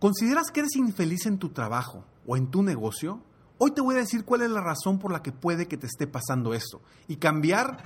[0.00, 3.22] ¿Consideras que eres infeliz en tu trabajo o en tu negocio?
[3.58, 5.86] Hoy te voy a decir cuál es la razón por la que puede que te
[5.86, 7.84] esté pasando esto y cambiar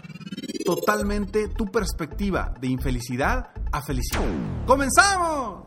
[0.64, 4.22] totalmente tu perspectiva de infelicidad a felicidad.
[4.64, 5.64] ¡Comenzamos!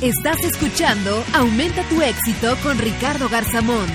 [0.00, 3.88] Estás escuchando Aumenta tu éxito con Ricardo Garzamón,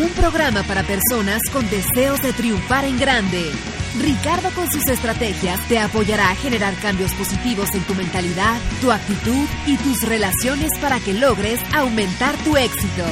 [0.00, 3.50] un programa para personas con deseos de triunfar en grande.
[3.96, 9.46] Ricardo con sus estrategias te apoyará a generar cambios positivos en tu mentalidad, tu actitud
[9.66, 13.04] y tus relaciones para que logres aumentar tu éxito.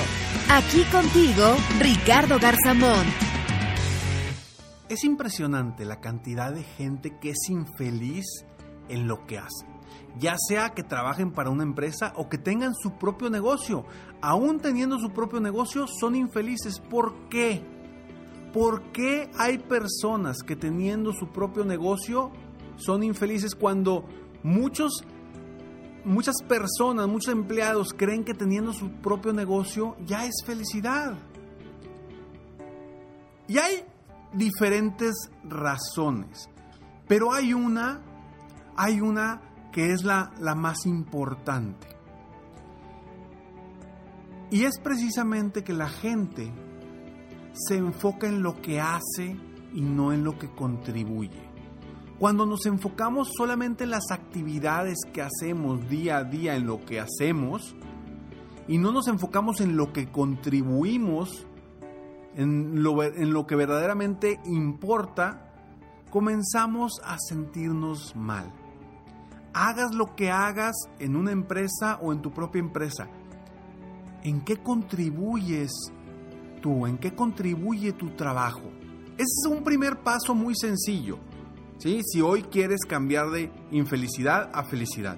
[0.50, 3.06] Aquí contigo, Ricardo Garzamón.
[4.88, 8.26] Es impresionante la cantidad de gente que es infeliz
[8.88, 9.66] en lo que hace.
[10.18, 13.84] Ya sea que trabajen para una empresa o que tengan su propio negocio.
[14.22, 16.80] Aún teniendo su propio negocio, son infelices.
[16.80, 17.62] ¿Por qué?
[18.56, 22.30] ¿Por qué hay personas que teniendo su propio negocio
[22.76, 24.06] son infelices cuando
[24.42, 25.04] muchos
[26.06, 31.18] muchas personas, muchos empleados creen que teniendo su propio negocio ya es felicidad?
[33.46, 33.84] Y hay
[34.32, 35.14] diferentes
[35.44, 36.48] razones,
[37.06, 38.00] pero hay una
[38.74, 41.88] hay una que es la, la más importante.
[44.50, 46.50] Y es precisamente que la gente
[47.56, 49.36] se enfoca en lo que hace
[49.74, 51.46] y no en lo que contribuye.
[52.18, 57.00] Cuando nos enfocamos solamente en las actividades que hacemos día a día, en lo que
[57.00, 57.74] hacemos,
[58.68, 61.46] y no nos enfocamos en lo que contribuimos,
[62.34, 65.52] en lo, en lo que verdaderamente importa,
[66.10, 68.52] comenzamos a sentirnos mal.
[69.52, 73.08] Hagas lo que hagas en una empresa o en tu propia empresa.
[74.22, 75.70] ¿En qué contribuyes
[76.60, 76.86] tú?
[76.86, 78.70] ¿En qué contribuye tu trabajo?
[79.14, 81.18] Ese es un primer paso muy sencillo.
[81.78, 82.00] ¿sí?
[82.04, 85.16] Si hoy quieres cambiar de infelicidad a felicidad,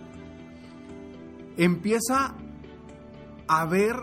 [1.56, 2.34] empieza
[3.48, 3.96] a ver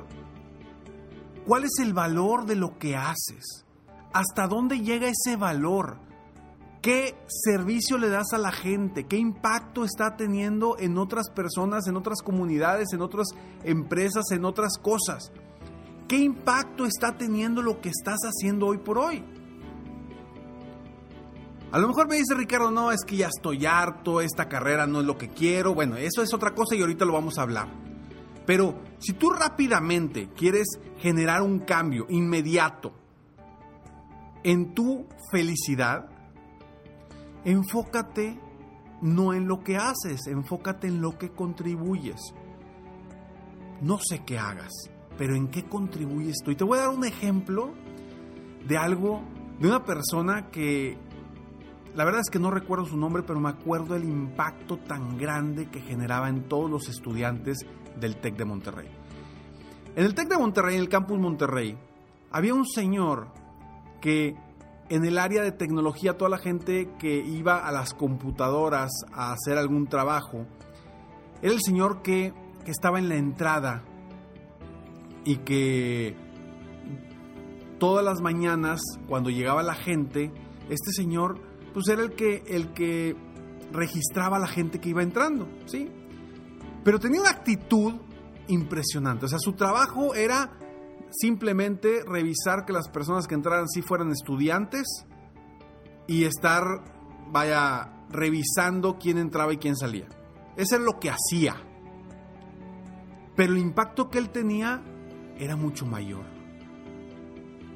[1.46, 3.66] cuál es el valor de lo que haces.
[4.14, 6.00] ¿Hasta dónde llega ese valor?
[6.82, 9.06] ¿Qué servicio le das a la gente?
[9.06, 13.28] ¿Qué impacto está teniendo en otras personas, en otras comunidades, en otras
[13.64, 15.32] empresas, en otras cosas?
[16.08, 19.24] ¿Qué impacto está teniendo lo que estás haciendo hoy por hoy?
[21.72, 25.02] A lo mejor me dice Ricardo, no, es que ya estoy harto, esta carrera no
[25.02, 25.74] es lo que quiero.
[25.74, 27.68] Bueno, eso es otra cosa y ahorita lo vamos a hablar.
[28.46, 30.68] Pero si tú rápidamente quieres
[31.00, 32.94] generar un cambio inmediato
[34.44, 36.08] en tu felicidad,
[37.44, 38.40] enfócate
[39.02, 42.22] no en lo que haces, enfócate en lo que contribuyes.
[43.82, 44.72] No sé qué hagas,
[45.18, 46.52] pero en qué contribuyes tú.
[46.52, 47.74] Y te voy a dar un ejemplo
[48.68, 49.22] de algo,
[49.60, 50.98] de una persona que,
[51.96, 55.70] la verdad es que no recuerdo su nombre, pero me acuerdo del impacto tan grande
[55.70, 57.66] que generaba en todos los estudiantes
[58.00, 58.90] del TEC de Monterrey.
[59.96, 61.78] En el TEC de Monterrey, en el campus Monterrey,
[62.32, 63.28] había un señor
[64.02, 64.36] que
[64.90, 69.58] en el área de tecnología, toda la gente que iba a las computadoras a hacer
[69.58, 70.46] algún trabajo,
[71.42, 72.34] era el señor que
[72.66, 73.84] estaba en la entrada
[75.26, 76.16] y que
[77.80, 80.32] todas las mañanas, cuando llegaba la gente,
[80.70, 81.42] este señor,
[81.74, 83.18] pues era el que, el que
[83.72, 85.92] registraba a la gente que iba entrando, ¿sí?
[86.84, 87.96] Pero tenía una actitud
[88.48, 89.26] impresionante.
[89.26, 90.52] O sea, su trabajo era
[91.10, 94.86] simplemente revisar que las personas que entraran sí fueran estudiantes
[96.08, 96.64] y estar,
[97.32, 100.08] vaya, revisando quién entraba y quién salía.
[100.56, 101.56] Eso es lo que hacía.
[103.36, 104.84] Pero el impacto que él tenía
[105.40, 106.26] era mucho mayor.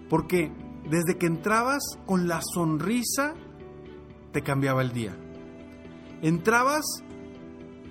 [0.10, 0.52] Porque
[0.90, 3.34] desde que entrabas con la sonrisa,
[4.32, 5.16] te cambiaba el día.
[6.22, 6.86] entrabas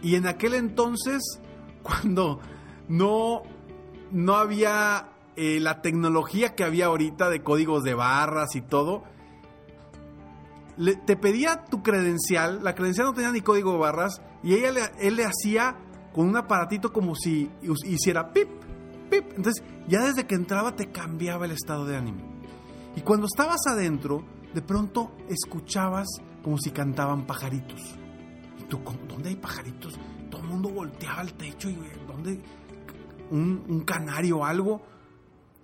[0.03, 1.41] y en aquel entonces,
[1.83, 2.41] cuando
[2.89, 3.43] no,
[4.11, 9.05] no había eh, la tecnología que había ahorita de códigos de barras y todo,
[11.07, 15.17] te pedía tu credencial, la credencial no tenía ni código de barras, y ella él
[15.17, 15.77] le hacía
[16.15, 17.51] con un aparatito como si
[17.85, 18.49] hiciera pip,
[19.11, 22.23] Entonces, ya desde que entraba te cambiaba el estado de ánimo.
[22.97, 24.25] Y cuando estabas adentro,
[24.55, 26.09] de pronto escuchabas
[26.43, 27.81] como si cantaban pajaritos.
[28.61, 29.99] ¿Y tú, dónde hay pajaritos?
[30.31, 32.43] Todo el mundo volteaba al techo y ¿dónde?
[33.31, 34.83] ¿Un, un canario o algo?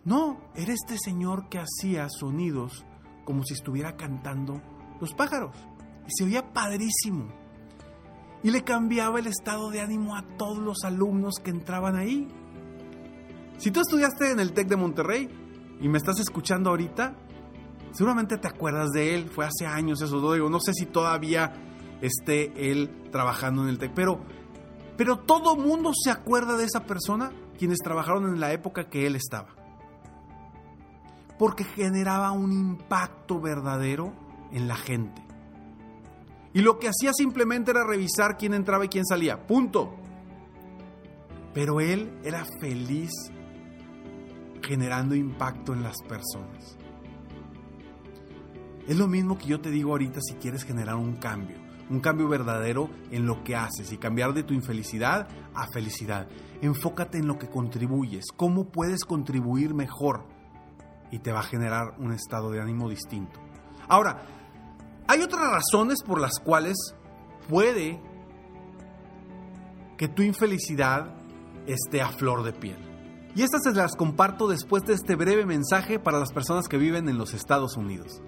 [0.05, 2.85] No, era este señor que hacía sonidos
[3.25, 4.61] como si estuviera cantando
[5.01, 5.57] los pájaros.
[6.07, 7.27] Y se oía padrísimo.
[8.43, 12.29] Y le cambiaba el estado de ánimo a todos los alumnos que entraban ahí.
[13.59, 15.29] Si tú estudiaste en el TEC de Monterrey
[15.81, 17.15] y me estás escuchando ahorita,
[17.93, 19.29] seguramente te acuerdas de él.
[19.29, 20.33] Fue hace años eso.
[20.33, 21.53] Digo, no sé si todavía
[22.01, 24.21] esté él trabajando en el TEC, pero,
[24.97, 29.17] pero todo mundo se acuerda de esa persona quienes trabajaron en la época que él
[29.17, 29.49] estaba.
[31.39, 34.13] Porque generaba un impacto verdadero
[34.53, 35.23] en la gente.
[36.53, 39.47] Y lo que hacía simplemente era revisar quién entraba y quién salía.
[39.47, 39.97] Punto.
[41.53, 43.11] Pero él era feliz
[44.65, 46.77] generando impacto en las personas.
[48.87, 51.57] Es lo mismo que yo te digo ahorita si quieres generar un cambio,
[51.89, 56.29] un cambio verdadero en lo que haces y cambiar de tu infelicidad a felicidad.
[56.61, 60.27] Enfócate en lo que contribuyes, cómo puedes contribuir mejor
[61.11, 63.41] y te va a generar un estado de ánimo distinto.
[63.89, 64.23] Ahora,
[65.07, 66.77] hay otras razones por las cuales
[67.49, 68.01] puede
[69.97, 71.15] que tu infelicidad
[71.67, 72.94] esté a flor de piel.
[73.37, 77.09] Y estas se las comparto después de este breve mensaje para las personas que viven
[77.09, 78.23] en los Estados Unidos.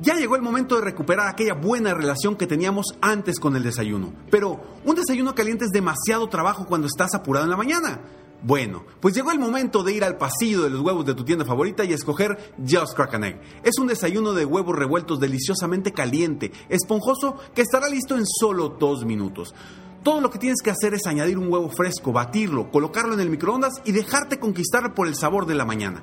[0.00, 4.12] Ya llegó el momento de recuperar aquella buena relación que teníamos antes con el desayuno.
[4.30, 8.00] Pero un desayuno caliente es demasiado trabajo cuando estás apurado en la mañana.
[8.42, 11.44] Bueno, pues llegó el momento de ir al pasillo de los huevos de tu tienda
[11.44, 13.40] favorita y escoger Just Crack Egg.
[13.62, 19.04] Es un desayuno de huevos revueltos deliciosamente caliente, esponjoso, que estará listo en solo dos
[19.04, 19.54] minutos.
[20.02, 23.30] Todo lo que tienes que hacer es añadir un huevo fresco, batirlo, colocarlo en el
[23.30, 26.02] microondas y dejarte conquistar por el sabor de la mañana.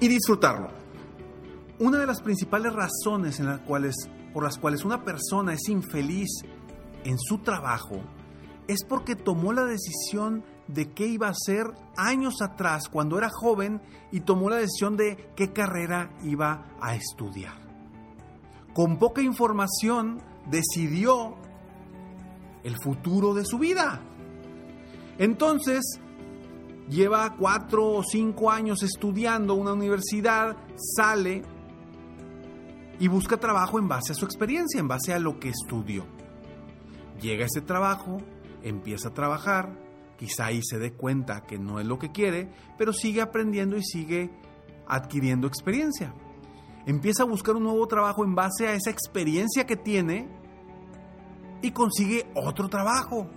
[0.00, 0.68] y disfrutarlo.
[1.78, 3.94] Una de las principales razones en las cuales,
[4.34, 6.28] por las cuales una persona es infeliz
[7.04, 8.00] en su trabajo
[8.66, 11.64] es porque tomó la decisión de qué iba a hacer
[11.96, 13.80] años atrás cuando era joven
[14.12, 17.56] y tomó la decisión de qué carrera iba a estudiar.
[18.74, 21.36] Con poca información decidió
[22.64, 24.02] el futuro de su vida.
[25.16, 26.00] Entonces,
[26.88, 31.42] lleva cuatro o cinco años estudiando una universidad, sale
[32.98, 36.04] y busca trabajo en base a su experiencia, en base a lo que estudió.
[37.20, 38.18] Llega a ese trabajo,
[38.62, 39.78] empieza a trabajar,
[40.16, 43.84] quizá ahí se dé cuenta que no es lo que quiere, pero sigue aprendiendo y
[43.84, 44.30] sigue
[44.86, 46.14] adquiriendo experiencia.
[46.86, 50.28] Empieza a buscar un nuevo trabajo en base a esa experiencia que tiene
[51.60, 53.28] y consigue otro trabajo.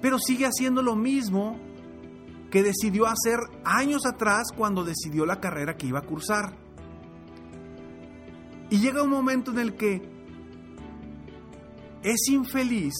[0.00, 1.56] Pero sigue haciendo lo mismo
[2.52, 6.54] que decidió hacer años atrás cuando decidió la carrera que iba a cursar.
[8.68, 10.02] Y llega un momento en el que
[12.02, 12.92] es infeliz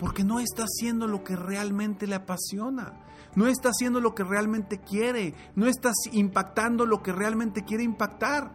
[0.00, 2.98] porque no está haciendo lo que realmente le apasiona,
[3.36, 8.52] no está haciendo lo que realmente quiere, no está impactando lo que realmente quiere impactar.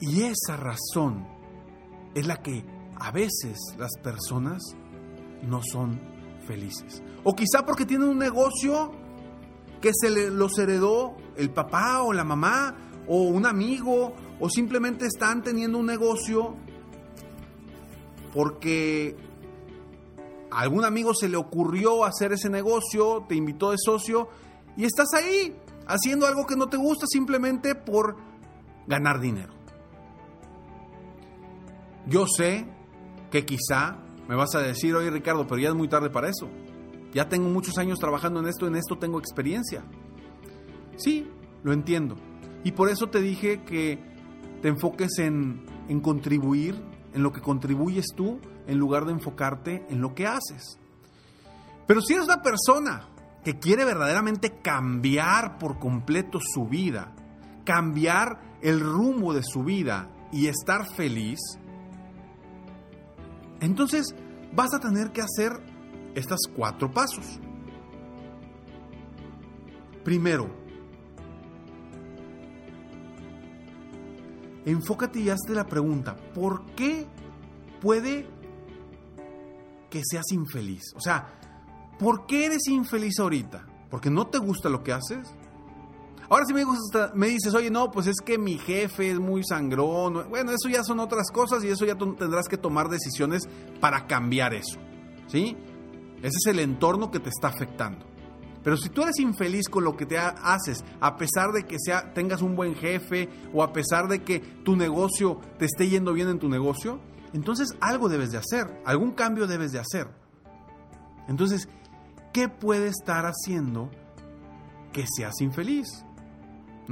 [0.00, 1.28] Y esa razón
[2.12, 2.64] es la que
[2.96, 4.62] a veces las personas
[5.44, 6.11] no son
[6.52, 7.02] felices.
[7.24, 8.92] O quizá porque tienen un negocio
[9.80, 12.76] que se los heredó el papá o la mamá
[13.08, 16.54] o un amigo o simplemente están teniendo un negocio
[18.34, 19.16] porque
[20.50, 24.28] a algún amigo se le ocurrió hacer ese negocio, te invitó de socio
[24.76, 25.56] y estás ahí
[25.86, 28.16] haciendo algo que no te gusta simplemente por
[28.86, 29.54] ganar dinero.
[32.06, 32.66] Yo sé
[33.30, 33.96] que quizá
[34.28, 36.48] me vas a decir, oye Ricardo, pero ya es muy tarde para eso.
[37.12, 39.84] Ya tengo muchos años trabajando en esto, en esto tengo experiencia.
[40.96, 41.28] Sí,
[41.62, 42.16] lo entiendo.
[42.64, 43.98] Y por eso te dije que
[44.62, 46.76] te enfoques en, en contribuir
[47.12, 50.78] en lo que contribuyes tú en lugar de enfocarte en lo que haces.
[51.86, 53.08] Pero si eres una persona
[53.44, 57.12] que quiere verdaderamente cambiar por completo su vida,
[57.64, 61.40] cambiar el rumbo de su vida y estar feliz,
[63.62, 64.14] entonces
[64.54, 65.52] vas a tener que hacer
[66.14, 67.40] estos cuatro pasos.
[70.04, 70.50] Primero,
[74.66, 77.06] enfócate y hazte la pregunta, ¿por qué
[77.80, 78.26] puede
[79.88, 80.82] que seas infeliz?
[80.96, 81.38] O sea,
[81.98, 83.66] ¿por qué eres infeliz ahorita?
[83.88, 85.32] ¿Porque no te gusta lo que haces?
[86.32, 90.30] Ahora si me, dices, oye, no, pues es que mi jefe es muy sangrón.
[90.30, 93.46] Bueno, eso ya son otras cosas y eso ya tendrás que tomar decisiones
[93.82, 94.80] para cambiar eso.
[95.26, 95.54] ¿Sí?
[96.22, 98.06] Ese es el entorno que te está afectando.
[98.64, 101.76] Pero si tú eres infeliz con lo que te haces, a pesar de que
[102.14, 106.30] tengas un buen jefe o a pesar de que tu negocio te esté yendo bien
[106.30, 106.98] en tu negocio,
[107.34, 110.08] entonces algo debes de hacer, algún cambio debes de hacer.
[111.28, 111.68] Entonces,
[112.32, 113.90] ¿qué puede estar haciendo
[114.94, 116.06] que seas infeliz?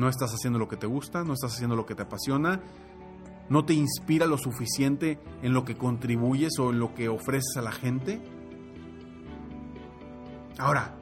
[0.00, 2.61] No estás haciendo lo que te gusta, no estás haciendo lo que te apasiona,
[3.50, 7.62] no te inspira lo suficiente en lo que contribuyes o en lo que ofreces a
[7.62, 8.21] la gente.
[10.59, 10.97] Ahora,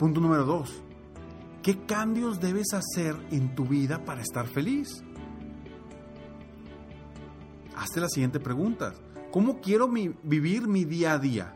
[0.00, 0.82] Punto número dos.
[1.62, 5.04] ¿Qué cambios debes hacer en tu vida para estar feliz?
[7.76, 8.94] Hazte la siguiente pregunta.
[9.30, 11.54] ¿Cómo quiero vivir mi día a día?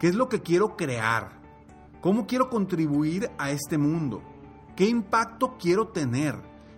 [0.00, 1.40] ¿Qué es lo que quiero crear?
[2.00, 4.24] ¿Cómo quiero contribuir a este mundo?
[4.78, 6.36] ¿Qué impacto quiero tener?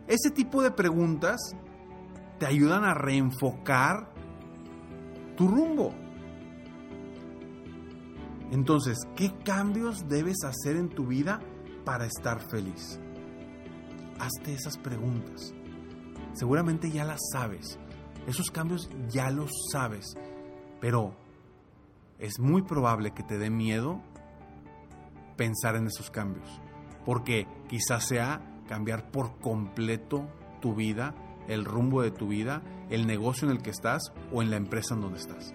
[0.08, 1.54] Ese tipo de preguntas
[2.38, 4.10] te ayudan a reenfocar
[5.36, 5.92] tu rumbo.
[8.50, 11.40] Entonces, ¿qué cambios debes hacer en tu vida
[11.84, 12.98] para estar feliz?
[14.18, 15.52] Hazte esas preguntas.
[16.32, 17.78] Seguramente ya las sabes.
[18.26, 20.16] Esos cambios ya los sabes.
[20.80, 21.14] Pero
[22.18, 24.00] es muy probable que te dé miedo
[25.36, 26.48] pensar en esos cambios.
[27.04, 30.28] Porque quizás sea cambiar por completo
[30.60, 31.14] tu vida,
[31.46, 34.94] el rumbo de tu vida, el negocio en el que estás o en la empresa
[34.94, 35.54] en donde estás.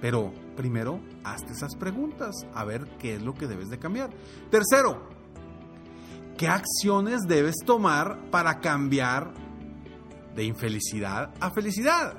[0.00, 4.10] Pero primero, hazte esas preguntas, a ver qué es lo que debes de cambiar.
[4.50, 5.08] Tercero,
[6.36, 9.32] ¿qué acciones debes tomar para cambiar
[10.34, 12.16] de infelicidad a felicidad?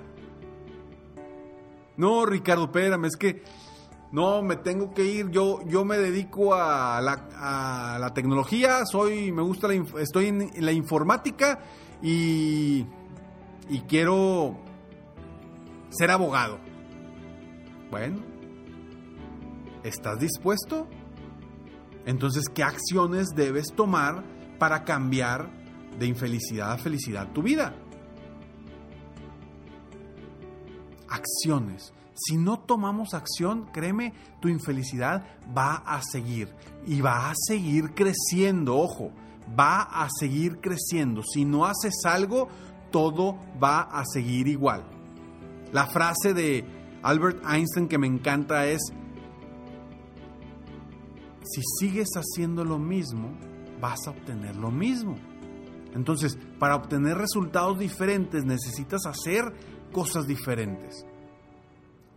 [1.98, 3.44] No, Ricardo, espérame, es que
[4.12, 5.30] no, me tengo que ir.
[5.30, 11.60] Yo, yo me dedico a la, tecnología, soy, me gusta, la, estoy en, la informática
[12.02, 12.86] y,
[13.70, 14.58] y quiero
[15.90, 16.60] ser abogado.
[17.90, 18.20] Bueno,
[19.84, 20.88] ¿estás dispuesto?
[22.06, 24.24] Entonces, ¿qué acciones debes tomar
[24.60, 25.50] para cambiar
[25.98, 27.76] de infelicidad a felicidad tu vida?
[31.08, 31.94] Acciones.
[32.14, 35.26] Si no tomamos acción, créeme, tu infelicidad
[35.58, 36.54] va a seguir
[36.86, 39.12] y va a seguir creciendo, ojo,
[39.58, 41.24] va a seguir creciendo.
[41.24, 42.50] Si no haces algo,
[42.92, 44.84] todo va a seguir igual.
[45.72, 46.66] La frase de
[47.02, 48.82] Albert Einstein que me encanta es,
[51.44, 53.32] si sigues haciendo lo mismo,
[53.80, 55.16] vas a obtener lo mismo.
[55.94, 59.54] Entonces, para obtener resultados diferentes necesitas hacer
[59.92, 61.06] cosas diferentes.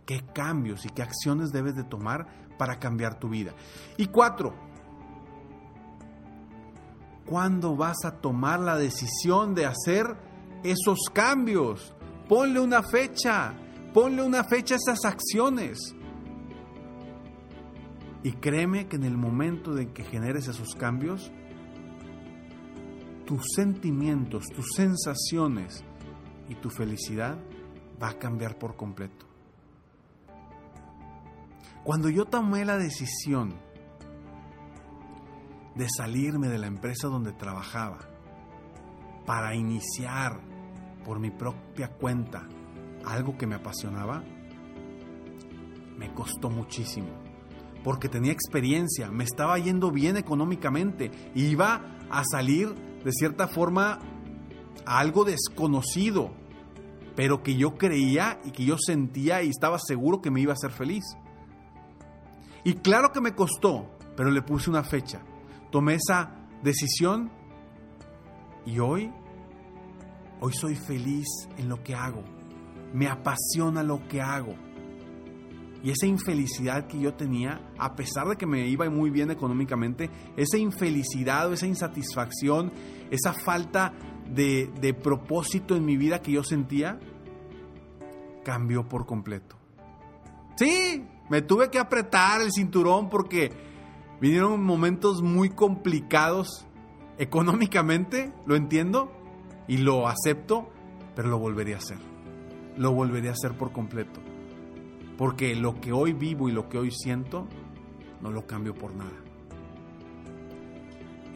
[0.05, 3.53] ¿Qué cambios y qué acciones debes de tomar para cambiar tu vida?
[3.97, 4.53] Y cuatro,
[7.25, 10.15] ¿cuándo vas a tomar la decisión de hacer
[10.63, 11.93] esos cambios?
[12.27, 13.55] Ponle una fecha,
[13.95, 15.95] Ponle una fecha a esas acciones.
[18.23, 21.31] Y créeme que en el momento de que generes esos cambios,
[23.25, 25.81] tus sentimientos, tus sensaciones
[26.49, 27.37] y tu felicidad
[28.03, 29.25] va a cambiar por completo.
[31.85, 33.53] Cuando yo tomé la decisión
[35.75, 37.99] de salirme de la empresa donde trabajaba
[39.27, 40.41] para iniciar
[41.05, 42.47] por mi propia cuenta
[43.05, 44.23] algo que me apasionaba,
[45.95, 47.09] me costó muchísimo.
[47.83, 52.73] Porque tenía experiencia, me estaba yendo bien económicamente, iba a salir
[53.03, 53.99] de cierta forma
[54.87, 56.31] a algo desconocido,
[57.15, 60.55] pero que yo creía y que yo sentía y estaba seguro que me iba a
[60.55, 61.03] hacer feliz.
[62.65, 65.21] Y claro que me costó, pero le puse una fecha.
[65.71, 67.31] Tomé esa decisión
[68.65, 69.09] y hoy,
[70.41, 72.23] hoy soy feliz en lo que hago
[72.95, 74.55] me apasiona lo que hago.
[75.83, 80.09] Y esa infelicidad que yo tenía, a pesar de que me iba muy bien económicamente,
[80.35, 82.71] esa infelicidad o esa insatisfacción,
[83.11, 83.93] esa falta
[84.33, 86.99] de, de propósito en mi vida que yo sentía,
[88.43, 89.57] cambió por completo.
[90.55, 93.51] Sí, me tuve que apretar el cinturón porque
[94.21, 96.65] vinieron momentos muy complicados
[97.17, 99.11] económicamente, lo entiendo
[99.67, 100.69] y lo acepto,
[101.15, 101.97] pero lo volvería a hacer.
[102.77, 104.19] Lo volvería a hacer por completo.
[105.17, 107.47] Porque lo que hoy vivo y lo que hoy siento,
[108.21, 109.15] no lo cambio por nada.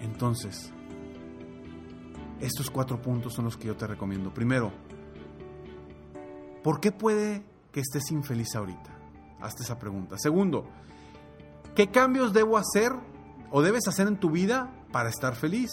[0.01, 0.71] Entonces,
[2.39, 4.33] estos cuatro puntos son los que yo te recomiendo.
[4.33, 4.71] Primero,
[6.63, 8.98] ¿por qué puede que estés infeliz ahorita?
[9.41, 10.17] Hazte esa pregunta.
[10.17, 10.67] Segundo,
[11.75, 12.93] ¿qué cambios debo hacer
[13.51, 15.69] o debes hacer en tu vida para estar feliz?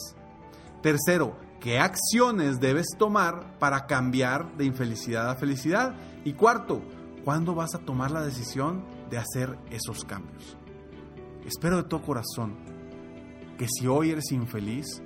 [0.82, 5.94] Tercero, ¿qué acciones debes tomar para cambiar de infelicidad a felicidad?
[6.24, 6.82] Y cuarto,
[7.24, 10.56] ¿cuándo vas a tomar la decisión de hacer esos cambios?
[11.44, 12.56] Espero de todo corazón
[13.58, 15.02] que si hoy eres infeliz,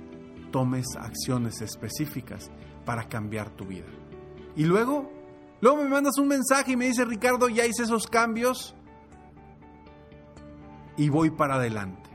[0.51, 2.51] tomes acciones específicas
[2.85, 3.87] para cambiar tu vida.
[4.55, 5.11] Y luego,
[5.61, 8.75] luego me mandas un mensaje y me dice, Ricardo, ya hice esos cambios
[10.97, 12.09] y voy para adelante.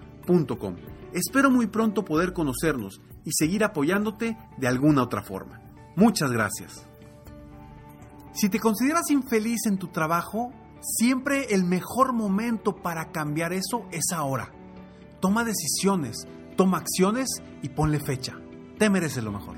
[1.13, 5.61] Espero muy pronto poder conocernos y seguir apoyándote de alguna otra forma.
[5.95, 6.87] Muchas gracias.
[8.33, 14.11] Si te consideras infeliz en tu trabajo, siempre el mejor momento para cambiar eso es
[14.13, 14.51] ahora.
[15.19, 17.27] Toma decisiones, toma acciones
[17.61, 18.37] y ponle fecha.
[18.77, 19.57] Te mereces lo mejor.